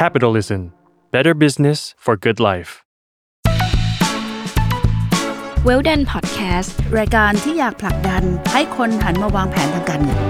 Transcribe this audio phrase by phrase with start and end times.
[0.00, 0.60] Capitalism
[1.14, 2.70] Better Business for Good Life
[5.64, 10.20] เวลดันพอดแคสต์รายการที่อยากผลักดันให้คนหันมาวางแผนทางการเงิน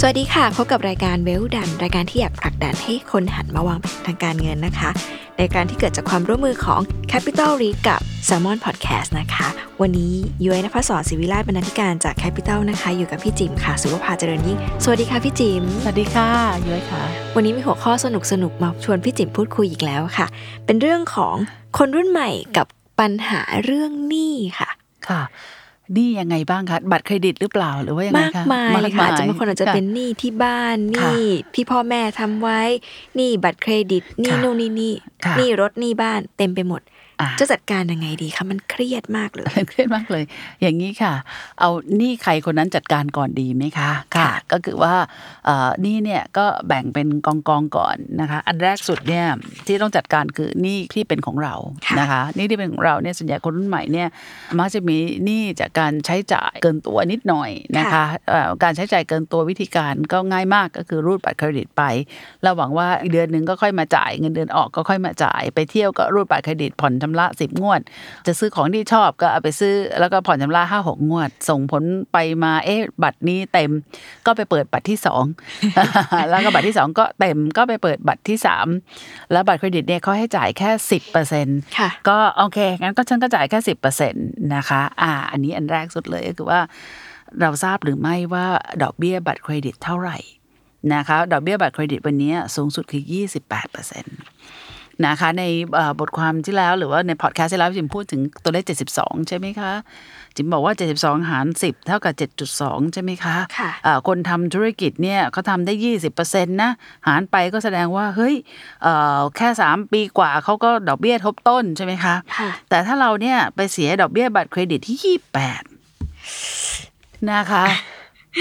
[0.00, 4.90] สวัสดีค่ะพบกับรายการเวลดันรายการที่อยากผลักดันให้คนหันมาวางแผนทางการเงินนะคะ
[5.38, 6.80] ในการที่เกิดจากความร่วมมือของ
[7.12, 9.48] Capital r e กับ Salmon Podcast นะคะ
[9.80, 10.14] วันนี้
[10.46, 16.28] ย้อยนภศรศิวิราชบรรณาธิการจาก Capital นะคะ อยู่กับพี่จิมค่ะ สุภภาเจริญยิ่ง สวัสดีค่ะพี่จิม สวัสดีค่ะ
[16.68, 17.02] ย้อยค่ะ
[17.36, 20.26] วันนี้มีหัวข้อสนุกสนุกๆมาชวนพี่จิมพูดคุยอีกแล้วค่ะ
[20.66, 21.34] เป็นเรื่องของ
[21.78, 22.66] คนรุ่นใหม่กับ
[23.00, 24.68] ปัญหาเรื่องหนี้ค่ะ
[25.08, 25.22] ค่ะ
[25.96, 32.60] นี่ยังไงบ้างคะบัตรเครดิตหรือเปล่าหรือว่ายังไงมากคะมายเลยค่ะอาจจะบางคนอาจจะเป็นหนี้ที่บ้านหค่ะนี้ที่พ่อแม่ทำไว้
[33.16, 36.94] หนี้บัตรเครดิตหนี้ค่ะนู่นนี่นี่ค่ะหนี้รถหนี้บ้านเต็มไปหมดอะ
[37.40, 40.24] จะจัดการยังไงดีคะมันเครียดมากเลยเครียดมากเลย
[40.62, 41.14] อย่างนี้ค่ะ
[41.60, 41.70] เอา
[42.00, 44.94] นี่ใครคนนั้นจัดการก่อนดีไหมคะค่ะ ก็คือว่า
[45.46, 49.26] เอ่อนี่เนี่ยก็แบ่งเป็นกองกองๆก่อนนะคะ อันแรกสุดเนี่ย
[49.66, 51.54] ที่ต้องจัดการคือหนี่ที่เป็นของเรา
[51.86, 54.08] ค่ะนะคะหนี่ที่เป็นของเราเนี่ยส่วนใหญ่คนรุ่นใหม่เนี่ย
[54.58, 61.82] มักจะมีหนี้จากการใช้จ่ายเกินตัวนิดหน่อยนะคะเอ่อการใช้จ่ายเกินตัววิธีการก็ง่ายมากก็คือรูดบัตรเครดิตไป
[62.42, 67.80] เราหวังว่าอีกเดือนหนึ่งก็ค่อยมาจ่ายเงินเดือนออกก็ค่อยมาจ่าย ไปเที่ยวก็รูดบัตรเครดิตผ่อนชำระสิบงวด
[68.26, 71.82] จะซื้อของที่ชอบก็เอาไปซื้อ แล้วก็ผ่อนชำระห้าหกงวด ส่งผล
[72.12, 73.70] ไปมาเอ๊ะบัตรนี้เต็ม
[74.26, 75.24] ก็ไปเปิดบัตรที่สอง
[76.30, 78.66] แล้วก็บัตรที่สองก็เต็มก็ไปเปิดบัตรที่สาม
[79.32, 86.60] แล้วบัตรเครดิตเนี่ยเขาให้จ่ายแค่สิบเปอร์เซ็นต์ค่ะก็โอเคงั้นก็ฉันก็จ่ายแค่สิบเปอร์เซ็นต์นะคะอ่า อันนี้อันแรกสุดเลยก็คือว่า
[87.40, 88.46] เราทราบหรือไม่ว่า
[88.82, 90.18] ดอกเบี้ยบัตรเครดิตเท่าไหร่
[90.94, 94.16] นะคะดอกเบี้ยบัตรเครดิตวันนี้สูงสุดคือยี่สิบแปดเปอร์เซ็นต์
[95.06, 95.44] นะคะใน
[95.74, 98.64] เอ่อบทความที่แล้วหรือว่าในพอดแคสต์ที่แล้วจิมพูดถึงตัวเลข
[98.96, 99.72] 72 ใช่ไหมคะ
[100.36, 102.14] จิมบอกว่า 72 หาร 10 เท่ากับ
[102.54, 105.72] 7.2 ใช่ไหมคะค่ะอ่าคนทำธุรกิจเนี่ยเขาทำได้
[106.14, 106.70] 20%นะ
[107.08, 108.34] หารไปก็แสดงว่าเฮ้ย
[108.82, 115.18] เอ่อแค่ 3 ปีกว่าเขาก็ดอกเบี้ยทบต้นใช่ไหมคะค่ะแต่ถ้าเราเนี่ยไปเสียดอกเบี้ยบัตรเครดิตที่
[116.22, 117.64] 28 นะคะ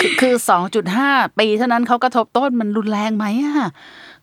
[0.01, 0.35] คือคือ
[0.87, 3.69] 2.5ปีเท่านั้นเขาก็ทบต้นมันรุนแรงไหมอะ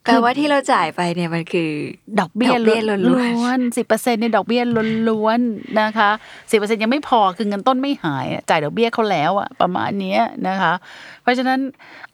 [0.04, 1.70] แปลว่าที่เราจ่ายไปเนี่ยมันคือ
[2.20, 4.62] ดอกเบี้ยดอกเบี้ยล้วนๆล้วนสิบเปอร์เซ็นต์ในดอกเบี้ย
[5.08, 6.10] ล้วนๆนะคะ
[6.50, 10.72] สิบเปอร์เซ็นยังไม่พอคือเงินต้นไม่หายอะจ่ายดอกเบี้ยเขาแล้วอะประมาณเนี้ยนะคะ
[11.22, 11.58] เพราะฉะนั้น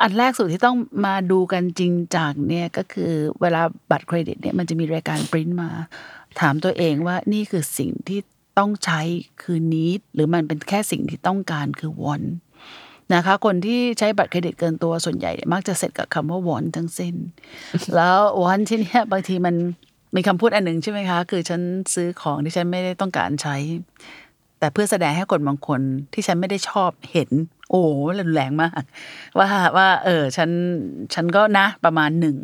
[0.01, 0.77] อันแรกสุดที่ต้อง
[1.07, 5.71] มาดูกันจริงจังเนี่ยก็คือเวลาบัตรเครดิตเนี่ยมันจะมีรายการปริ้นมา
[6.41, 8.21] ถามตัวเองว่านี่คือสิ่งที่
[8.59, 9.01] ต้องใช้
[9.43, 12.29] คือ need หรือมันเป็นแค่สิ่งที่ต้องการคือ want
[13.15, 17.15] นะคะ คนที่ใช้บัตรเครดิตเกินตัวส่วนใหญ่ มักจะเสร็จกับคำว่า want ทั้งสิ้น
[17.95, 19.55] แล้ว want ที่เนี่ยบางทีมัน
[20.17, 21.61] มีคำพูดอันหนึ่งใช่ไหมคะ คือฉัน
[21.95, 23.57] ซื้อของที่ฉันไม่ได้ต้องการใช้
[24.59, 25.81] แต่เพื่อแสดงให้คนบางคน
[26.13, 27.31] ที่ฉันไม่ได้ชอบเห็น
[27.71, 27.89] โอ้โห
[28.21, 28.73] รุนแรงมาก
[29.39, 30.51] ว่าว่า เออฉัน
[31.15, 32.37] ฉันก็นะประมาณหนึ่ง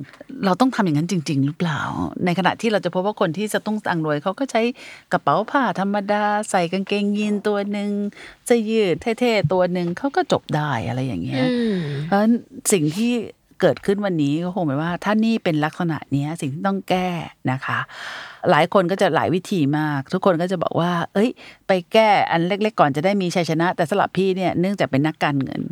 [0.45, 1.81] เราต้องทำอย่างนั้นจริง ๆ หรือเปล่า
[2.25, 4.63] ในขณะที่เราจะพบว่าคนที่จะต้องตังรวยเขาก็ใช้
[5.13, 7.91] กระเป๋าผ้าธรรมดา ใส่กางเกงยีนตัวหนึ่ง
[8.47, 12.33] เสื้อยืดเท่ๆตัวหนึ่งเขาก็จบได้อะไรอย่างเงี้ยอืมเพราะฉะนั้น
[12.73, 13.13] สิ่งที่
[13.61, 17.09] เกิดขึ้นวันนี้ก็คงหมายว่า ถ้านี่เป็นลักษณะเนี้ยสิ่งที่ต้องแก้
[17.51, 17.79] นะคะ
[18.51, 21.31] หลายคนก็จะหลายวิธีมาก ทุกคนก็จะบอกว่า เอ้ย
[21.67, 25.63] ไปแก้อันเล็ก ๆ ก่อนจะได้มีชัยชนะ แต่สำหรับพี่เนี่ยเนื่องจากเป็นนักการเงิน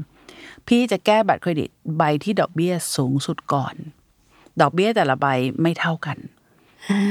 [0.69, 3.75] พี่จะแก้บัตรเครดิตใบที่ดอกเบี้ยสูงสุดก่อน
[4.61, 5.27] ดอกเบี้ยแต่ละใบ
[5.63, 6.19] ไม่เท่ากัน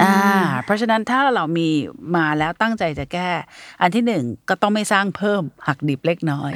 [0.04, 0.18] อ่า
[0.66, 1.68] เพราะฉะนั้นถ้าเรามี
[2.16, 3.30] มาแล้วตั้งใจจะแก้
[3.82, 6.54] อันที่หนึ่งก็ต้องไม่สร้างเพิ่มหักดิบเล็กน้อย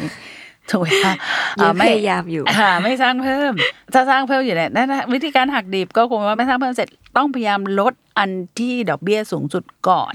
[0.71, 1.13] ถูกไหมคะ
[1.57, 3.53] เยอะอ่พยายามอยู่ค่ะไม่สร้างเพิ่ม
[3.93, 10.13] ถ้าสร้างเพิ่มอยู่เนี่ยนั่นนะวิธีการหักดิบก็คงว่าไม่สร้างเพิ่มเสร็จต้องพยายามลดอันที่ดอกเบี้ยสูงสุดก่อน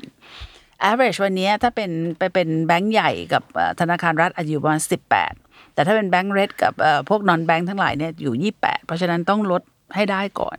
[0.91, 5.33] average วันนี้ถ้าเป็นไปเป็นแบงก์ใหญ่กับเอ่อธนาคารรัฐอาจจะอยู่ประมาณสิบแปด
[5.75, 9.63] แต่ถ้าเป็นแบงก์เรดกับเอ่อพวกนอนแบงก์ทั้งหลายเนี่ยอยู่ยี่แปดเพราะฉะนั้นต้องลด
[9.95, 10.57] ให้ได้ก่อน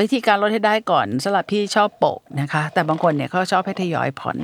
[0.00, 4.38] วิธีการลดให้ได้ก่อนสำหรับพี่ชอบโปะนะคะ แต่บางคนเนี่ยเขาชอบให้ทยอยผ่อน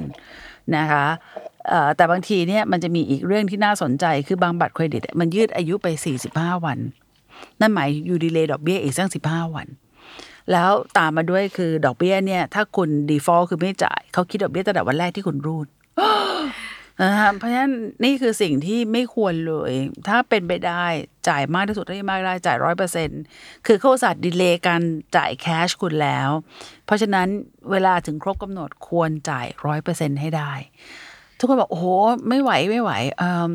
[0.76, 1.47] นะคะเอ่อ
[1.96, 5.86] แต่บางทีเนี่ยมันจะมีอีกเรื่องที่น่าสนใจคือบางบัตรเครดิต มันยืดอายุไป
[6.26, 6.78] 45 วัน
[7.60, 9.66] นั่นหมายอยู่ดีเลยดอกเบี้ยอีกสัก15วัน
[10.52, 15.66] แล้วตามมาด้วยคือดอกเบี้ยเนี่ย ถ้าคุณ default คือไม่จ่ายเขาคิดดอกเบี้ยตั้งแต่วันแรกที่คุณรูด
[17.02, 17.72] นะคะเพราะฉะนั้น
[18.04, 19.72] นี่คือสิ่งที่ไม่ควรเลย
[20.08, 20.84] ถ้าเป็นไปได้
[21.28, 23.08] จ่ายมากที่สุดเท่าที่มากได้จ่ายร้อยเปอร์เซ็น
[23.66, 24.82] คือเขาสัตว์ดีเลย์การ
[25.16, 26.30] จ่ายแคชคุณแล้ว
[26.86, 27.28] เพราะฉะนั้น
[27.70, 30.52] เวลาถึงครบกำหนดควรจ่ายร้อยเปอร์เซ็นให้ได้
[31.38, 31.86] ทุกคนบอกโอ้โห
[32.28, 33.50] ไม่ไหวไม่ไหวเอม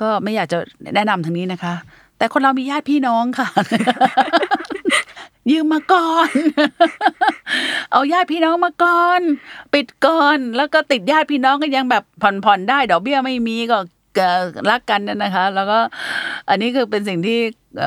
[0.00, 0.58] ก็ไม่อยากจะ
[0.94, 1.74] แนะนำทางนี้นะคะ
[2.18, 3.48] แต่คนเรามีญาติพี่น้องค่ะ
[5.50, 6.30] ยืมมาก่อน
[7.92, 9.20] เอาญาติพี่น้องมาก่อน
[9.72, 15.78] ปิดก่อน แล้วก็ติดญาติพี่น้องก็ยังแบบผ่อนผ่อนได้ดอกเบี้ยไม่มีก็เรักกันนี่ยนะคะ แล้วก็
[16.48, 17.38] อันนี้คือเป็นสิ่งที่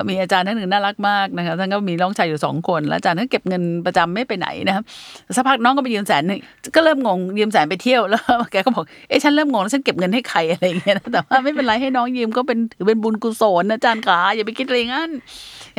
[0.09, 4.83] มีอาจารย์ท่านหนึ่งน่ารักมากนะคะท่านก็มีน้องชายอยู่สองคนแล้วอาจารย์ท่านเก็บเงินประจำไม่ไปไหนนะครับ
[5.35, 6.39] สักพักน้องก็ไปยืมแสนหนึ่ง
[6.75, 8.21] ก็เริ่มงงยืมแสนไปเที่ยวแล้ว
[8.51, 15.09] แกก็บอกเอ๊ะฉันเริ่มงงแล้วฉันเก็บเงินให้ใครอะไรอย่างเงี้ยนะแต่ว่าไม่เป็นไรให้น้องยืมก็เป็นถือเป็นบุญกุศลนะอาจารย์ขาอย่าไปคิดอะไรงั้น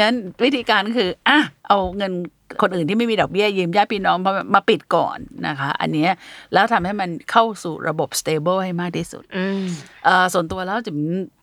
[0.00, 2.12] งั้นวิธีการคืออะเอาเงิน
[2.60, 6.10] คนอื่นที่ไม่มีดอกเบี้ยยืมญาติพี่น้องมามาปิดก่อนนะคะ อันเนี้ย
[6.52, 9.62] แล้วทำให้มันเข้าสู่ระบบ stable ให้มากที่สุดอืม
[10.04, 10.96] เอ่อส่วนตัวแล้วจิม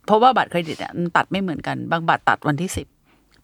[0.06, 2.88] เพราะว่าบัตรเครดิตอะมันตัดไม่เหมือนกันบางบัตรตัดวันที่สิบ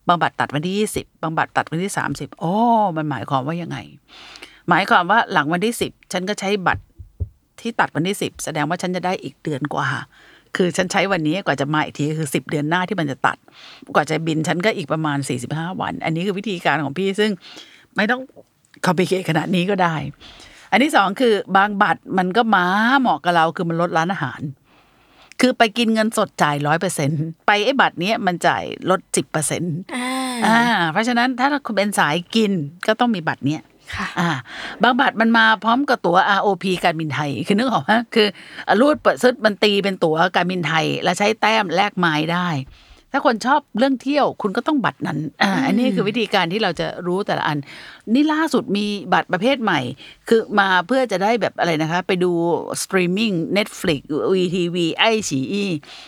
[0.08, 2.54] บางบัตรตัดวันที่ยี่สิบบางบัตรตัดวันที่สามสิบโอ้
[2.98, 3.78] มันหมายความว่ายังไง
[4.70, 6.84] หมายความว่าหลังวันที่สิบฉันก็ใช้บัตร
[7.62, 9.88] ที่ตัดวันที่สิบแสดงว่าฉันจะได้อีกเดือนกว่า
[10.56, 13.38] คือฉันใช้วันนี้กว่าจะมาอีกทีคือสิบเดือนหน้าที่มันจะตัด
[13.96, 17.32] กว่าจะบินฉันก็อีกประมาณสี่สิบห้าวัน อันนี้คือวิธีการของพี่ซึ่ง
[17.96, 18.22] ไม่ต้อง
[18.86, 19.96] คอมพิเคขนาดนี้ก็ได้
[20.72, 22.66] อันที่สองคือบางบัตรมันก็ม้า
[23.00, 24.42] เหมาะกับเราคือมันลดร้านอาหาร
[25.40, 27.12] คือไปกินเงินสดจ่ายร้อยเปอร์เซ็น
[27.48, 30.08] ไปไอ้บัตรเนี้ยมันจ่ายลดสิบเปอร์เซ็นต์อ่า
[30.46, 30.60] อ่า
[30.92, 32.52] เพราะฉะนั้นถ้าคุณเป็นสายกิน
[32.88, 33.71] ก็ต้องมีบัตรเนี้ยค่ะ
[34.20, 34.30] อ่า
[34.84, 38.28] บางบัตรมันมาพร้อมกับตั๋ว ROP การบินไทย คือนึกออกไหมคือ
[38.68, 42.50] อะรูดเปิดซึดมันตีเป็นตั๋วการบินไทย แล้วใช้แต้มแลกไม้ได้
[43.14, 47.58] ถ้าคนชอบเรื่องเที่ยวคุณก็ต้องบัตรนั้นอ่าอันนี้คือวิธีการที่เราจะรู้แต่ละอัน
[48.14, 49.80] นี่ล่าสุดมีบัตรประเภทใหม่
[50.30, 52.32] คือมาเพื่อจะได้แบบอะไรนะคะ ไปดู
[52.82, 54.00] streaming Netflix
[54.34, 55.66] WeTV ไอฉีอี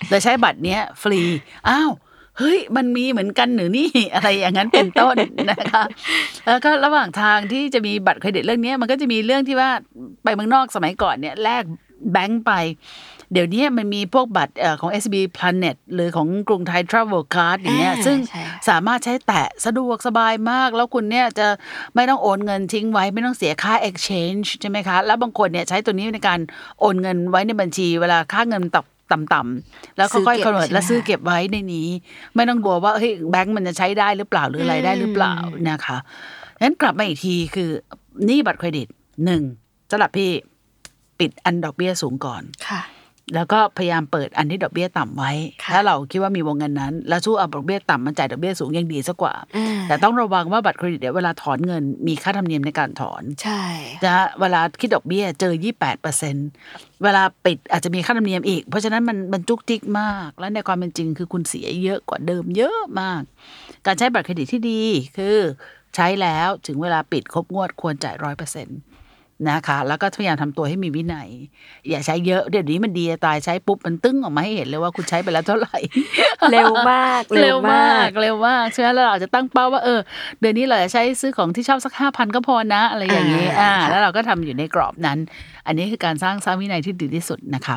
[0.10, 1.20] แล้วใช้บัตรเนี้ยฟรี
[1.70, 1.92] อ้าว
[2.38, 5.16] เฮ้ยมันมีเหมือนกันหรือนี่อะไรอย่างนั้นเป็นต้น
[5.52, 5.84] นะคะ
[6.48, 9.70] แล้วก็ระหว่างทางที่จะมีบัตรเครดิตเรื่องนี้มันก็จะมีเรื่องที่ว่า
[10.24, 11.64] ไปเมืองนอกสมัยก่อนเนี่ยแลก
[12.12, 12.52] แบงค์ไป
[13.34, 21.48] เดี๋ยวนี้มันมีพวกบัตรเอ่อของ SB Planet หรือของกรุงไทย Travel Card อย่างเงี้ยอ่าซึ่งใช่ค่ะสามารถใช้แตะสะดวกสบายมาก แล้วคุณเนี่ยจะ
[21.96, 26.40] ไม่ต้องโอนเงินทิ้งไว้ ไม่ต้องเสียค่า exchange ใช่ไหมคะ แล้วบางคนเนี่ยใช้ตัวนี้ในการ
[26.80, 31.88] โอนเงินไว้ในบัญชี เวลาค่าเงินตก ต่ำๆแล้วค่อยๆ convert แล้วซื้อเก็บไว้ในนี้
[32.36, 35.36] ไม่ต้องกลัวว่าเฮ้ยแบงก์มันจะใช้ได้หรือเปล่าหรืออะไรได้หรือเปล่า
[35.70, 35.98] นะคะ
[36.62, 37.70] งั้นกลับมาอีกทีคือ
[38.26, 38.88] หนี่บัตรเครดิต
[39.26, 39.42] หนึ่ง
[39.92, 40.30] สำหรับพี่
[41.20, 42.82] ปิดอันดอกเบี้ยสูงก่อนค่ะ
[43.36, 45.32] แล้วก็พยายามเปิดอันที่ดอกเบี้ยต่ำไว้
[45.64, 53.64] ค่ะถ้าเราคิดว่ามีวงเงินนั้น แล้วสู้เอาดอกเบี้ยต่ำมาจ่ายดอกเบี้ยสูงยังดีสักกว่าอ่า แต่ต้องระวังว่าบัตรเครดิตเนี่ยเวลาถอนเงินมีค่าธรรมเนียมในการถอน ใช่
[54.06, 56.36] นะฮะเวลาคิดดอกเบี้ยเจอ 28เปอร์เซ็น
[57.04, 63.22] เวลาปิดอาจจะมีค่าธรรมเนียมอีก เพราะฉะนั้นมันมันจุกจิกมาก และในความเป็นจริงคือคุณเสียเยอะกว่าเดิมเยอะมาก
[63.86, 64.82] การใช้บัตรเครดิตที่ดี
[65.18, 65.38] คือ
[65.96, 68.80] ใช้แล้วถึงเวลาปิดครบงวดควรจ่ายร้อยเปอร์เซ็นต์
[69.50, 71.30] นะคะแล้วก็พยายามทำตัวให้มีวินัย
[71.90, 75.78] อย่าใช้เยอะเดี๋ยวนี้มันดีจะตายใช้ปุ๊บมันตึ้งออกมาให้เห็นเลยว่าคุณใช้ไปแล้วเท่าไหร่
[76.52, 80.00] เร็วมาก เร็วมากเร็วมากใช่ไหมแล้วเราอาจจะตั้งเป้าว่าเออ
[80.40, 85.18] เดือนนี้เราจะใช้ซื้อของที่ชอบสักห้าพันก็พอนะ อะไรอย่างนี้อ่าอ่าค่ะแล้วเราก็ทำอยู่ในกรอบนั้น
[85.68, 87.76] อันนี้คือการสร้างสร้างวินัยที่ดีที่สุดนะคะ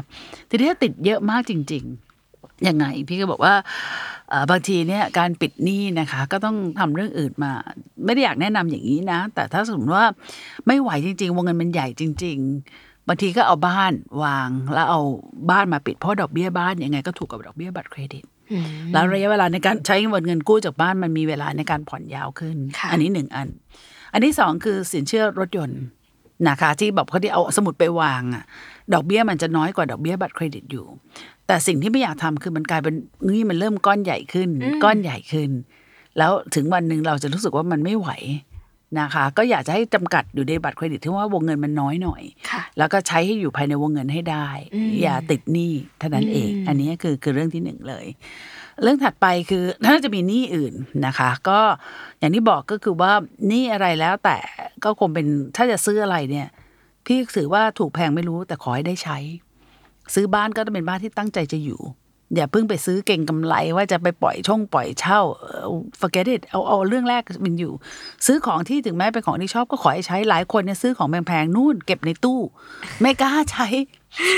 [0.50, 2.05] ทีนี้ถ้าติดเยอะมากจริง ๆ
[2.68, 3.54] ยังไง พี่ก็บอกว่า
[4.30, 7.52] เอ่อบางทีเนี่ยการปิดหนี้นะคะ ก็ต้องทำเรื่องอื่นมา
[8.04, 10.06] ไม่ได้อยากแนะนำอย่างนี้นะ แต่ถ้าสมมติว่า
[10.66, 12.38] ไม่ไหวจริง ๆ วงเงินมันใหญ่จริง
[12.72, 13.92] ๆบางทีก็เอาบ้าน
[14.22, 15.00] วางแล้วเอา
[15.50, 23.48] บ้านมาปิดเพราะดอกเบี้ยบ้านยังไงก็ถูกกับดอกเบี้ยบัตรเครดิตอืมแล้วระยะเวลาในการใช้เงินกู้จากบ้านมันมีเวลาในการผ่อนยาวขึ้นค่ะอันนี้หนึ่งอัน
[24.12, 25.82] อันที่สองคือสินเชื่อรถยนต์
[26.48, 28.44] นะคะที่แบบเขาที่เอาสมุดไปวางอะ
[28.94, 30.86] ดอกเบี้ยมันจะน้อยกว่าดอกเบี้ยบัตรเครดิตอยู่
[31.46, 32.94] แต่สิ่งที่ไม่อยากทำคือมันกลายเป็น
[33.34, 34.50] นี่มันเริ่มก้อนใหญ่ขึ้น
[34.84, 35.50] ก้อนใหญ่ขึ้น
[36.18, 38.10] แล้วถึงวันหนึ่งเราจะรู้สึกว่ามันไม่ไหว
[39.00, 48.06] นะคะ ก็อยากจะให้จำกัดอยู่ในบัตรเครดิตที่ว่าวงเงินมันน้อยหน่อยค่ะแล้วก็ใช้ให้อยู่ภายในวงเงินให้ได้อืมอย่าติดหนี้เท่านั้นเองอืมอันนี้คือคือเรื่องที่หนึ่งเลย
[48.82, 50.74] เรื่องถัดไปคือถ้าจะมีหนี้อื่น
[51.06, 51.60] นะคะ ก็
[52.18, 53.12] อย่างที่บอกก็คือว่า
[53.48, 54.38] หนี้อะไรแล้วแต่
[54.84, 55.26] ก็คงเป็น
[55.56, 56.48] ถ้าจะซื้ออะไรเนี่ย
[57.06, 59.18] พี่ถือว่าถูกแพงไม่รู้แต่ขอให้ได้ใช้
[60.14, 61.82] ซื้อบ้านก็ต้องเป็นบ้านที่ตั้งใจจะอยู่
[62.34, 65.20] อย่าเพิ่งไปซื้อเก่งกำไรว่าจะไปปล่อยช่องปล่อยเช่า
[66.00, 67.72] forget it เอาเอาเรื่องแรกมันอยู่
[68.26, 72.40] ซื้อของที่ถึงแม้เป็นของที่ชอบก็ขอให้ใช้หลายคนเนี่ยซื้อของแพงๆนู่นเก็บในตู้
[73.00, 73.66] ไม่กล้าใช้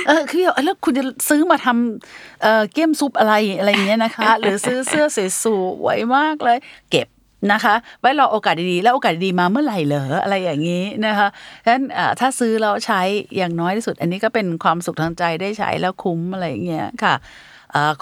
[0.07, 5.05] เออคือแล้วคุณจะซื้อมาทำเอ่อเกี๊ยมซุปอะไรอะไรเงี้ยนะคะ หรือซื้อเสื้อ
[5.45, 5.47] ส
[5.85, 6.59] วยๆมากเลย
[6.91, 7.09] เก็บ
[7.53, 11.29] นะคะ ไว้รอโอกาสดีๆ แล้วโอกาสดีมาเมื่อไหร่เหรออะไรอย่างนี้นะคะ
[11.65, 11.85] ฉะนั้น
[12.21, 13.01] ถ้าซื้อแล้วใช้
[13.37, 17.15] อย่างน้อยที่สุด อันนี้ก็เป็นความสุขทางใจได้ใช้แล้วคุ้มอะไรอย่างเงี้ยค่ะ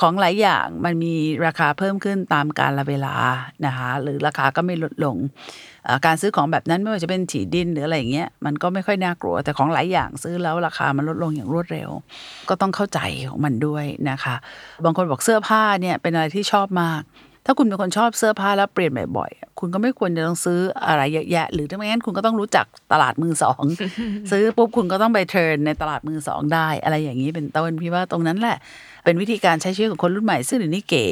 [0.00, 1.14] ของหลายอย่างมันมี
[1.46, 3.14] ราคาเพิ่มขึ้นตามกาลเวลา
[3.66, 5.16] นะคะหรือราคาก็ไม่ลดลง
[6.06, 11.90] การซื้อของแบบนั้นไม่ว่าจะเป็นถีดินหรืออะไรอย่างเงี้ยมันก็ไม่ค่อยน่ากลัว แต่ของหลายอย่างซื้อแล้วราคามันลดลงอย่างรวดเร็ว
[12.48, 14.36] ก็ต้องเข้าใจของมันด้วยนะคะ
[14.84, 17.02] บางคนบอกเสื้อผ้าเนี่ยเป็นอะไรที่ชอบมาก
[17.46, 23.62] ถ้าคุณเป็นคนชอบเสื้อผ้าแล้วเปลี่ยนบ่อยๆ คุณก็ไม่ควรจะต้องซื้ออะไรเยอะแยะ หรือถ้าไม่งั้นคุณก็ต้องรู้จักตลาดมือสอง
[24.30, 28.56] ซื้อปุ๊บคุณก็ต้องไปเทิร์นในตลาดมือสองได้ อะไรอย่างนี้เป็นต้นพี่ว่าตรงนั้นแหละ
[29.04, 31.06] เป็นวิธีการใช้ชีวิตของคนรุ่นใหม่ ซึ่งเดี๋ยวนี้เก๋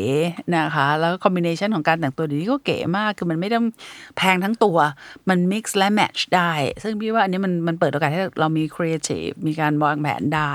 [0.57, 3.65] นะคะ แล้วคอมบิเนชันของการแต่งตัวเดี๋ยวนี้ก็เก๋มาก คือมันไม่ต้อง
[4.17, 4.77] แพงทั้งตัว
[5.29, 10.53] มัน mix และ match ได้ ซึ่งพี่ว่าอันนี้มันมันเปิดโอกาสให้เรามี creative มีการวางแผนได้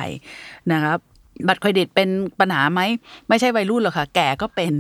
[0.72, 1.00] นะครับ
[1.48, 2.82] บัตรเครดิตเป็นปัญหาไหม
[3.30, 4.74] ไม่ใช่วัยรุ่นหรอกค่ะ แก่ก็เป็น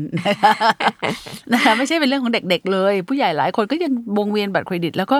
[1.53, 5.17] นะคะไม่ใช่เป็นเรื่องของเด็ก ๆ เลย ผู้ใหญ่หลายคนก็ยังวงเวียนบัตรเครดิต แล้วก็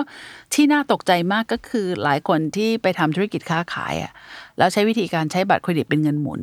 [0.54, 4.12] ที่น่าตกใจมากก็คือหลายคนที่ไปทำธุรกิจค้าขายอะ
[4.58, 6.42] แล้วใช้วิธีการใช้บัตรเครดิตเป็นเงินหมุน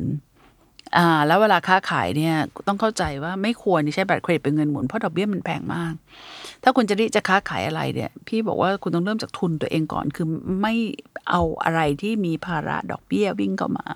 [0.96, 2.34] อ่าแล้วเวลาค้าขายเนี่ย
[2.68, 5.94] ต้องเข้าใจว่าไม่ควรที่ใช้บัตรเครดิตเป็นเงินหมุนเพราะดอกเบี้ยมันแพงมาก
[6.62, 10.26] ถ้าคุณจะรีจะค้าขายอะไรเนี่ย พี่บอกว่าคุณต้องเริ่มจากทุนตัวเองก่อน คือ
[10.62, 10.74] ไม่
[11.30, 13.86] เอาอะไรที่มีภาระดอกเบี้ยวิ่งเข้ามา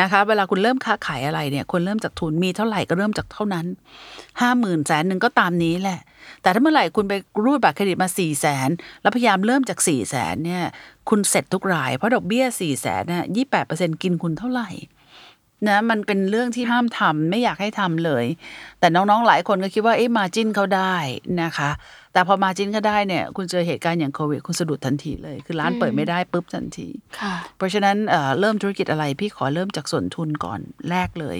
[0.00, 3.66] นะคะเวลาคุณเริ่มค้าขายอะไรเนี่ยคนเริ่มจากทุนมีเท่าไหร่ก็เริ่มจากเท่านั้น
[4.40, 6.00] ห้าหมื่นแสนหนึ่งก็ตามนี้แหละ
[6.42, 8.68] แต่ถ้าเมื่อไหร่คุณไปรูดบัตรเครดิตมาสี่แสน
[9.02, 10.62] แล้วพยายามเริ่มจากสี่แสนเนี่ย
[11.08, 14.68] คุณเสร็จทุกรายเพราะดอกเบี้ยสี่แสนเนี่ยยี่แปดเปอร์เซ็นกินคุณเท่าไหร่
[15.68, 18.24] นะมันเป็นเรื่องที่ห้ามทำไม่อยากให้ทำเลย
[18.80, 20.94] แต่น้องๆหลายคนก็คิดว่าเอ๊ะมาจินเขาได้
[21.42, 21.70] นะคะ
[22.12, 26.88] แต่พอมาจินเขาได้เนี่ย คุณเจอเหตุการณ์อย่างโควิด คุณสะดุดทันทีเลย คือร้านเปิดไม่ได้ปุ๊บทันที
[27.20, 30.60] ค่ะเพราะฉะนั้นเอ่อเริ่มธุรกิจอะไรพี่ขอเริ่มจากส่วนทุนก่อน
[30.90, 31.38] แรกเลย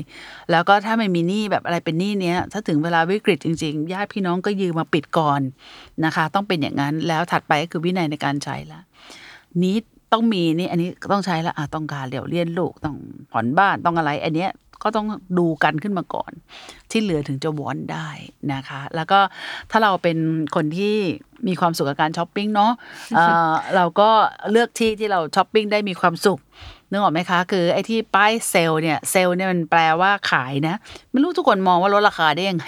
[0.51, 5.41] แล้วก็ถ้าไม่มีหนี้แบบอะไรเป็นหนี้เนี้ยถ้าถึงเวลาวิกฤตจริงๆญาติพี่น้องก็ยืมมาปิดก่อน
[6.05, 8.81] นะคะ ต้องเป็นอย่างนั้นแล้วถัดไปก็คือวินัยในการใช้ละ
[9.63, 9.77] นี้
[10.13, 12.97] ต้องมีนี่อันนี้ต้องใช้ละอะต้องการเดี๋ยวเรียนลูกต้อง
[13.33, 15.07] ผ่อนบ้านต้องอะไร อันเนี้ยก็ต้อง
[15.39, 16.33] ดูกันขึ้นมาก่อน
[16.91, 18.09] ที่เหลือถึงจะ want ได้
[18.53, 19.19] นะคะ แล้วก็
[19.71, 20.19] ถ้าเราเป็น
[20.55, 20.97] คนที่
[21.49, 22.73] มีความสุขกับการช้อปปิ้งเนาะ
[23.17, 24.11] เอ่อเราก็
[24.51, 26.41] เลือกที่ที่เราช้อปปิ้งได้มีความสุข
[26.91, 30.75] นึกออกไหมคะ คือไอ้ที่ป้ายเซลเนี่ยเซลเนี่ยมันแปลว่าขายนะ
[31.13, 32.67] ไม่รู้ทุกคนมองว่าลดราคาได้ยังไง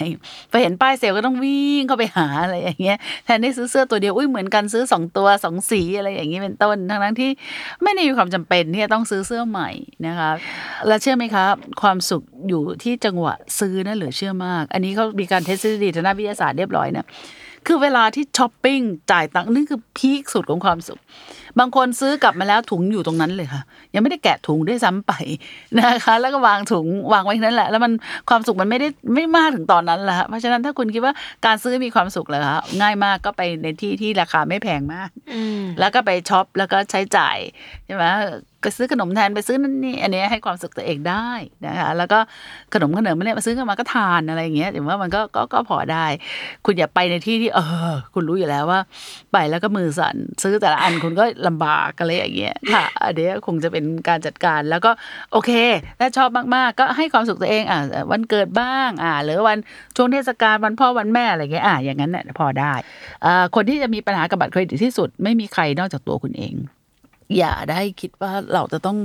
[0.51, 7.29] พอเห็นป้ายเซลก็ต้องวิ่งเข้าไปหาอะไรอย่างเงี้ยแทนที่ซื้อเสื้อตัวเดียวอุ้ยเหมือนกันซื้อสองตัวสองสีอะไรอย่างเงี้ยเป็นต้นทั้งนั้นที่
[7.83, 9.69] ไม่ได้มีความจำเป็นที่จะต้องซื้อเสื้อใหม่
[10.07, 10.29] นะคะ
[10.87, 11.45] แล้วเชื่อไหมคะ
[11.81, 17.05] ความสุขอยู่ที่จังหวะซื้อนะเหลือเชื่อมาก อันนี้เขามีการ test ทฤษฎีทางด้านวิทยาศาสตร์เรียบร้อยนะ
[17.67, 18.79] คือเวลาที่ช้อปปิ้ง
[19.11, 20.99] จ่ายตังค์นี่คือ peak สุดของความสุข
[21.59, 23.61] บางคนซื้อกลับมาแล้วถุงอยู่ตรงนั้นเลยค่ะ
[23.93, 25.11] ยังไม่ได้แกะถุงด้วยซ้ำไป
[25.79, 27.91] นะคะ แล้วก็วางถุงวางไว้ที่นั่นแหละ แล้วมัน
[28.29, 31.13] ความสุขมันไม่ได้ไม่มากถึงตอนนั้นแหละเพราะฉะนั้นถ้าคุณคิดว่า
[31.45, 37.37] การซื้อมีความสุขเลยคะง่ายมากก็ไปในที่ที่ราคาไม่แพงมากอืมแล้วก็ไปช็อปแล้วก็ใช้จ่าย
[37.85, 38.05] ใช่ไหม
[38.63, 41.29] ก็ซื้อขนมแทนไปซื้อนั่นนี่อันนี้ให้ความสุขตัวเองได้
[41.65, 42.19] นะคะแล้วก็
[42.73, 46.05] ขนมขนมไม่ได้มาซื้อกันมาก็ทานอะไรอย่างเงี้ยถือว่ามันก็ก็ก็พอได้
[46.65, 47.59] คุณอย่าไปในที่ที่เอ
[47.93, 48.79] อ คุณรู้อยู่แล้วว่า
[49.33, 54.91] ไปแล้วก็มือสั่นซื้อแต่ละอันคุณก็ลำบากอะไรอย่างเงี้ยค่ะอันเนี้คงจะเป็นการจัดการแล้วก็
[55.31, 55.51] โอเค
[55.99, 57.79] ถ้าชอบมากๆ ก็ให้ความสุขตัวเองอะ
[58.11, 59.57] วันเกิดบ้างอ่าหรือวัน
[59.95, 62.73] ช่วงเทศกาลวันพ่อวันแม่อะไรเงี้ยอะอย่างนั้นเนี่ยพอได้
[63.25, 66.55] อ่าคนที่จะมีปัญหากับบัตรเครดิตที่สุดไม่มีใครนอกจากตัวคุณเอง
[67.37, 68.97] อย่าได้คิดว่าเราจะต้อง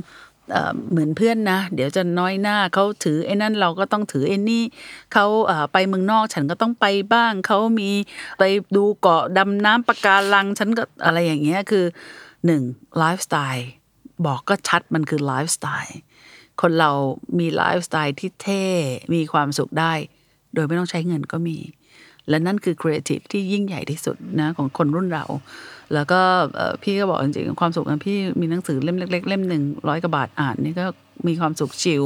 [0.91, 4.63] เหมือนเพื่อนนะ เดี๋ยวจะน้อยหน้าเขาถือไอ้นั่นเราก็ต้องถือไอ้นี่
[5.13, 5.27] เขา
[5.73, 7.91] ไปเมืองนอกฉันก็ต้องไปบ้างเขามี
[8.39, 8.43] ไป
[8.77, 11.85] ดูเกาะดำน้ำปะการังฉันก็อะไรอย่างเงี้ยคือ
[12.47, 12.63] หนึ่ง
[12.99, 13.69] ไลฟ์สไตล์
[14.27, 15.97] บอกก็ชัดมันคือไลฟ์สไตล์
[16.61, 16.91] คนเรา
[17.39, 18.65] มีไลฟ์สไตล์ที่เท่
[19.15, 19.93] มีความสุขได้
[20.55, 21.59] โดยไม่ต้องใช้เงินก็มี
[22.29, 25.25] และนั่นคือครีเอทีฟที่ยิ่งใหญ่ที่สุดนะของคนรุ่นเรา
[25.95, 26.21] แล้วก็
[26.83, 30.87] พี่ก็บอกจริงๆความสุขของพี่มีหนังสือเล่มเล็ก ๆ เล่มหนึ่งร้อยกว่าบาทอ่านนี่ก็
[31.27, 32.03] มีความสุขชิล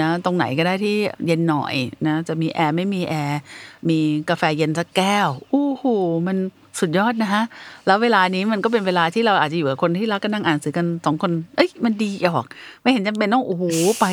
[0.00, 0.96] นะตรงไหนก็ได้ที่
[1.26, 1.74] เย็นหน่อย
[2.06, 3.40] นะจะมีแอร์ไม่มีแอร์
[3.88, 3.98] มี
[4.30, 5.94] กาแฟเย็นสักแก้วอู้หู
[6.26, 6.36] มัน
[6.80, 7.42] สุดยอดนะฮะ
[7.86, 12.46] แล้วเวลานี้มันก็เป็นเวลาที่เราอาจจะอยู่กับคนที่รักก็นั่งอ่านหนังสือกันสองคน เอ้ยมันดีออก
[12.82, 13.64] ไม่เห็นจำเป็นต้องโอ้โห
[14.00, 14.06] ไป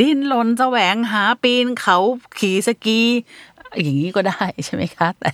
[0.00, 1.98] ดิ้นรนแสวงหาปีนเขา
[2.38, 3.00] ขี่สกี
[3.82, 5.32] อย่างนี้ก็ได้ใช่ไหมคะ แต่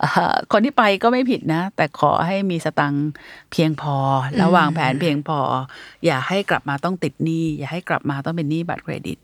[0.00, 3.08] เอ่อคนที่ไปก็ไม่ผิดนะ แต่ขอให้มีสตังค์
[3.52, 3.96] เพียงพอ
[4.36, 5.40] แล้ววางแผนเพียงพอ
[6.04, 9.18] อย่าให้กลับมาต้องติดหนี้อย่าให้กลับมาต้องเป็นหนี้บัตรเครดิต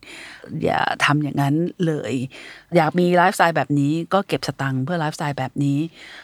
[0.64, 1.54] อย่าทำอย่างนั้น
[1.86, 2.14] เลย
[2.76, 5.78] อยากมีไลฟ์สไตล์แบบนี้ก็เก็บสตังค์เพื่อไลฟ์สไตล์แบบนี้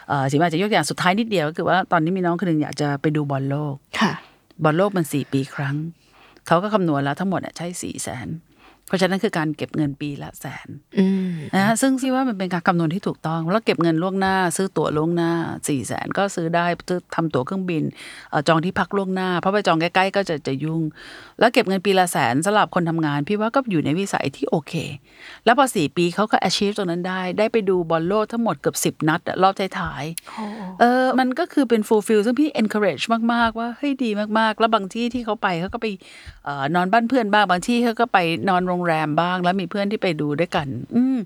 [0.09, 4.13] เอ่อสิมาจะยกอย่างสุดท้ายนิดเดียวก็คือว่าตอนนี้มีน้องคนหนึ่งอยากจะไปดูบอลโลกค่ะ
[4.65, 5.77] บอลโลกมันสี่ปีครั้ง
[6.47, 8.52] เขาก็คำนวณแล้วทั้งหมดเนี่ยใช้สี่แสนเพ
[8.93, 10.69] ราะฉะนั้นคือการเก็บเงินปีละแสน
[10.99, 15.31] อืมนะฮะซึ่งที่ว่ามันเป็นการคำนวณที่ถูกต้อง แล้วเก็บเงินล่วงหน้า ซื้อตั๋วล่วงหน้า
[15.69, 17.83] สี่แสนก็ซื้อได้ซื้อทำตั๋วเครื่องบิน
[18.31, 20.83] เอ่อจองที่พักล่วงหน้า เพราะไปจองใกล้ๆก็จะจะยุ่ง
[21.39, 24.75] แล้วเก็บเงินปีละแสนสำหรับคนทำงาน พี่ว่าก็อยู่ในวิสัยที่โอเค
[25.45, 35.87] แล้วพอสี่ปีเขาก็ achieve ตรงนั้นได้ ได้ไปดูบอลโลกทั้งหมดเกือบสิบนัดอะรอบท้ายๆเออมันก็คือเป็น fulfill ซึ่งพี่ encourage มากๆ ว่าเฮ้ยดีมากๆ แล้วบางที่ที่เขาไปเขาก็ไป
[36.45, 38.19] เอ่อนอนบ้านเพื่อนบ้างบางที่เขาก็ไป
[38.49, 41.19] นอนโรงรงแรมบ้าง แล้วมีเพื่อนที่ไปดูด้วยกัน อืม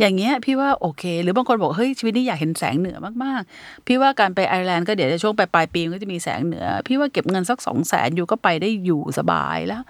[0.00, 9.82] อย่างเงี้ย พี่ว่าโอเค หรือบางคนบอกเฮ้ยชีวิตนี้อยากเห็นแสงเหนือมากๆ พี่ว่าการไปไอร์แลนด์ก็เดี๋ยวจะช่วงปลายปลายปีก็จะมีแสงเหนือ พี่ว่าเก็บเงินสักสองแสนอยู่ก็ไปได้อยู่สบายแล้ว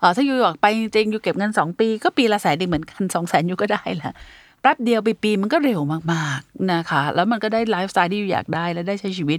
[0.00, 4.12] เออถ้าอยู่อยากไปจริงอยู่เก็บเงินสองปี ก็ปีละแสนดีเหมือนกันสองแสนอยู่ก็ได้ละ
[4.60, 5.80] แป๊บเดียวปีปีมันก็เร็ว
[6.12, 9.38] มากๆนะคะ แล้วมันก็ได้ไลฟ์สไตล์ที่ you อยากได้และได้ใช้ชีวิต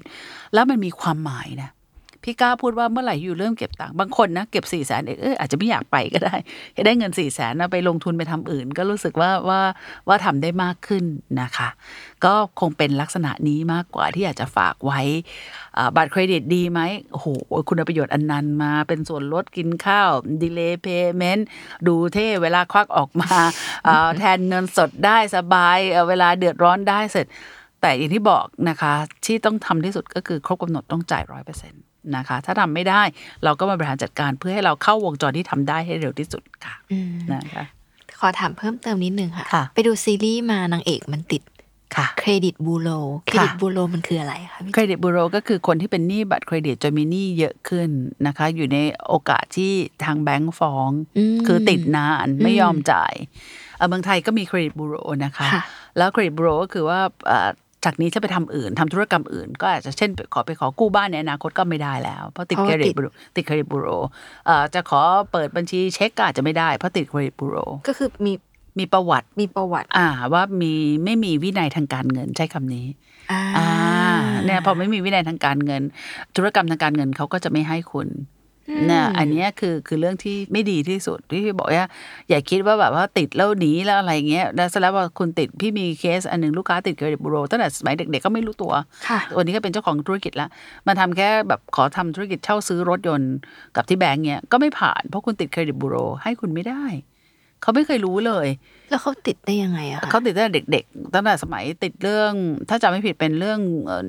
[0.54, 1.70] แล้วมันมีความหมายนะ
[2.24, 6.36] พี่กล้าพูดว่าเมื่อไหร่ you เริ่มเก็บตังค์บางคนนะเก็บสี่แสนเอออาจจะไม่อยากไปก็ได้
[6.86, 9.62] ได้เงินสี่แสนนะไปลงทุนไปทำอื่น ก็รู้สึกว่าว่า
[10.08, 11.04] ว่าทำได้มากขึ้น
[11.42, 11.70] นะคะ
[12.26, 15.02] ก็คงเป็นลักษณะนี้มากกว่าที่อยากจะฝากไว้
[15.96, 17.28] บัตรเครดิตดีไหมโอ้โห
[17.70, 20.10] คุณประโยชน์อนันต์มาเป็นส่วนลดกินข้าว
[20.42, 21.48] delay payment
[21.88, 23.32] ดูเท่เวลาควักออกมา
[24.18, 27.26] แทนเงินสดได้สบายเอ่อเวลาเดือดร้อนได้เสร็จ
[27.82, 28.94] แต่อย่างที่บอกนะคะ
[29.26, 31.84] ที่ต้องทำที่สุดก็คือครบกำหนดต้องจ่ายร้อยเปอร์เซ็นต์
[32.18, 33.02] นะคะ ถ้าทำไม่ได้
[33.44, 37.64] เราก็มาบริหารจัดการเพื่อให้เราเข้าวงจรที่ทำได้ให้เร็วที่สุดค่ะอืมนะคะ
[38.20, 41.44] ขอถามเพิ่มเติมนิดนึงค่ะค่ะ ไปดูซีรีส์มานางเอกมันติด
[41.96, 42.90] ค่ะเครดิตบูโร
[43.28, 47.90] เครดิตบูโรมันคืออะไรคะพี่เครดิตบูโรก็คือคนที่เป็นหนี้บัตรเครดิตจนมีหนี้เยอะขึ้น
[48.28, 49.72] นะคะ อยู่ในโอกาสที่
[50.04, 53.14] ทางแบงก์ฟ้องคือติดนานไม่ยอมจ่าย
[53.78, 55.64] เอ่อเมืองไทยก็มีเครดิตบูโรนะคะค่ะ
[55.98, 57.50] แล้วเครดิตบูโรก็คือว่าเอ่อ
[57.86, 63.88] จากนี้ถ้าไปทำอื่นทำธุรกรรมอื่น ก็อาจจะเช่นขอไปขอกู้บ้านในอนาคตก็ไม่ได้แล้ว เพราะติดเพราะเครว่าดิติตดบูโรติดเครดิตบูโร
[64.46, 67.56] เอ่อจะขอเปิดบัญชีเช็คก็อาจจะไม่ได้เพราะติดเครดิตบูโร
[67.88, 68.34] ก็คือมี
[68.80, 72.88] มีประวัติมีประวัติ อ่า ว่ามีไม่มีวินัยทางการเงินใช้คำนี้
[73.32, 73.70] อ่าอ่า
[74.46, 75.84] เนี่ยพอไม่มีวินัยทางการเงิน
[76.36, 78.08] ธุรกรรมทางการเงินเขาก็จะไม่ให้คุณ
[78.92, 81.88] นะอันเนี้ยคือคือเรื่องที่ไม่ดีที่สุดที่พี่บอกว่า
[82.30, 88.74] อย่าคิดว่าแบบว่าติดแล้วหนีแล้วอะไรเงี้ยแล้วเสร็จแล้วว่าคุณติดพี่มีเคสอันหนึ่งลูกค้าติดเครดิตบูโรตั้งแต่สมัยเด็ก ๆ ก็ไม่รู้ตัว
[89.08, 90.50] ค่ะวันนี้ก็เป็นเจ้าของธุรกิจแล้ว
[90.88, 93.34] มันทำแค่แบบขอทำธุรกิจเช่าซื้อรถยนต์
[93.76, 96.84] กับที่แบงก์เนี้ยก็ไม่ผ่านเพราะคุณติดเครดิตบูโรให้คุณไม่ได้
[97.62, 98.48] เขาไม่เคยรู้เลย
[98.90, 102.32] แล้วเขาติดได้ยังไงอะคะเขาติดตั้งแต่เด็ก ๆ ตั้งแต่สมัยติดเรื่อง
[102.70, 104.06] ถ้าจำไม่ผิดเป็นเรื่องเอ่อ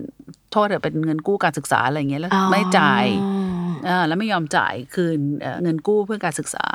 [0.52, 3.06] โทษเถอะเป็นเงินกู้การศึกษาอะไรเงี้ยแล้วอ๋อไม่จ่าย
[3.84, 6.66] เออแล้วไม่ยอมจ่ายคืนเอ่อเงินกู้เพื่อการศึกษา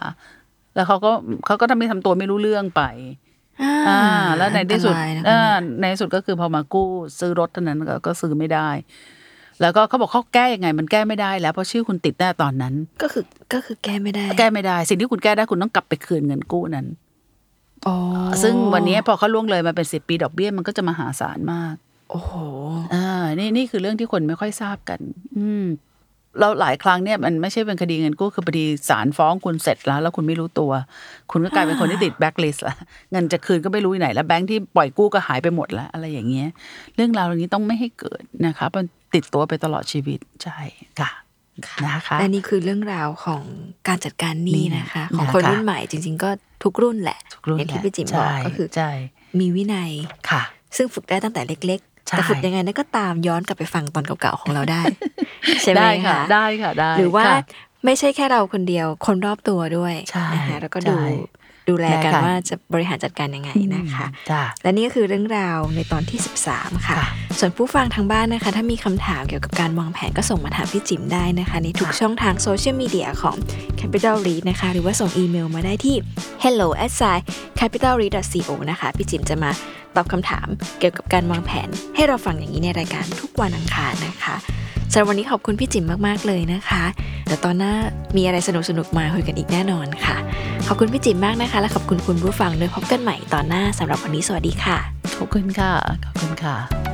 [0.75, 1.12] แล้วเขาก็
[1.46, 2.84] เขาก็ทำไม่ทำตัวไม่รู้เรื่องไป
[3.62, 4.01] อ่าอ่า
[4.38, 5.39] แล้วในที่สุดอันตรายนะคะอ่า
[5.79, 8.70] ในที่สุดก็คือพอมากู้ซื้อรถเท่านั้นก็ก็ซื้อไม่ได้
[9.61, 16.85] แล้วก็เขาบอกเขาแก้ยังไง มันแก้ไม่ได้แล้วเพราะชื่อคุณติดแน่ตอนนั้น ก็คือก็คือแก้ไม่ได้ แก้ไม่ได้ สิ่งที่คุณแก้ได้คุณต้องกลับไปคืนเงินกู้นั้น
[17.87, 17.96] อ๋อ
[18.44, 21.75] ซึ่งวันนี้พอเขาล่วงเลยมาเป็นสิบปีดอกเบี้ยมันก็จะมหาศาลมาก
[22.09, 22.31] โอ้โห
[22.94, 23.07] อ่า
[23.39, 25.00] นี่นี่คือเรื่องที่คนไม่ค่อยทราบกัน
[25.37, 25.65] อืม
[26.39, 30.71] เราหลายครั้งเนี่ยมันไม่ใช่เป็นคดีเงินกู้คือพอดีศาลฟ้องคุณเสร็จแล้ว แล้วคุณไม่รู้ตัว
[31.31, 32.75] คุณก็กลายเป็นคนที่ติดแบ็คลิสต์ละ
[33.11, 36.50] เงินจะคืนก็ไม่รู้อยู่ไหน แล้วแบงค์ที่ปล่อยกู้ก็หายไปหมดแล้วอะไรอย่างเงี้ย
[36.95, 40.59] เรื่องราวเหล่านี้ต้องไม่ให้เกิดนะคะมันติดตัวไปตลอดชีวิตใช่
[41.00, 41.11] ค่ะ
[41.85, 43.41] นะคะและนี่คือเรื่องราวของ
[43.87, 46.29] การจัดการหนี้นะคะนี่ของคนนะคะรุ่นใหม่จริง ๆ ก็
[46.63, 48.91] ทุกรุ่นแหละทุกรุ่นอย่างที่แหละพี่จิ๋มบอกใช่ก็คือใช่
[49.39, 49.91] มีวินัย
[50.29, 50.43] ค่ะ
[50.77, 54.81] ซึ่งฝึกได้ตั้งแต่เล็กๆใช่ แต่ฝึกยังไงนั่นก็ตามย้อนกลับไปฟังตอนเก่าๆของเราได้
[55.61, 57.39] ใช่ไหมได้ค่ะคะได้ค่ะได้ หรือว่าค่ะ
[57.85, 60.96] ไม่ใช่แค่เราคนเดียวคนรอบตัวด้วยใช่นะคะแล้วก็ใช่ดู
[61.69, 66.19] ดูแลกันได้ค่ะว่าจะบริหารจัดการยังไงนะคะจ้าและนี่ก็คือเรื่องราวในตอนที่
[66.51, 67.07] 13 ค่ะค่ะ
[67.39, 73.35] ส่วนผู้ฟังทางบ้านนะคะ ถ้ามีคำถามเกี่ยวกับการวางแผนก็ส่งมาถามพี่จิ๋มได้นะคะ ในทุกช่องทางโซเชียลมีเดียของ
[73.79, 75.95] Capital Read นะคะ หรือว่าส่งอีเมลมาได้ที่
[76.43, 76.91] hello at
[77.59, 79.51] capitalread co นะคะ พี่จิ๋มจะมา
[79.95, 80.47] ตอบคำถาม
[80.79, 84.35] เกี่ยวกับการวางแผน ให้เราฟังอย่างนี้ในรายการทุกวันอังคารนะคะ
[84.91, 86.83] สำหรับวันนี้ขอบคุณพี่จิ๋มมากๆเลยนะคะ
[87.27, 87.74] แต่ตอนหน้า
[88.15, 90.17] มีอะไรสนุกๆมาคุยกันอีกแน่นอนค่ะ
[90.67, 94.77] ขอบคุณพี่จิ๋มมากนะคะ และขอบคุณคุณผู้ฟังด้วยพบกันใหม่ตอนหน้าสำหรับวันนี้สวัสดีค่ะ
[95.17, 95.71] ขอบคุณค่ะ
[96.05, 96.84] ขอบคุณค่ะ